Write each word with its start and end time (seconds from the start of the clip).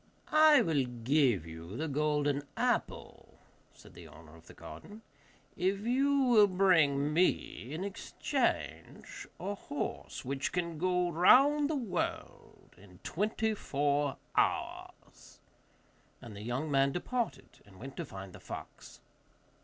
'I 0.31 0.63
will 0.63 0.85
give 0.85 1.45
you 1.45 1.77
the 1.77 1.87
golden 1.87 2.41
apple,' 2.57 3.37
said 3.71 3.93
the 3.93 4.07
owner 4.07 4.35
of 4.35 4.47
the 4.47 4.55
garden, 4.55 5.03
'if 5.55 5.81
you 5.81 6.23
will 6.23 6.47
bring 6.47 7.13
me 7.13 7.71
in 7.71 7.83
exchange 7.83 9.27
a 9.39 9.53
horse 9.53 10.25
which 10.25 10.51
can 10.51 10.79
go 10.79 11.11
round 11.11 11.69
the 11.69 11.75
world 11.75 12.73
in 12.79 12.89
four 12.89 12.89
and 12.89 13.03
twenty 13.03 13.55
hours.' 14.35 15.39
And 16.19 16.35
the 16.35 16.41
young 16.41 16.71
man 16.71 16.91
departed, 16.91 17.61
and 17.63 17.79
went 17.79 17.95
to 17.97 18.03
find 18.05 18.33
the 18.33 18.39
fox. 18.39 19.01